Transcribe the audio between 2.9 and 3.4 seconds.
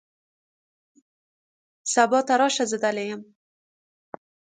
یم.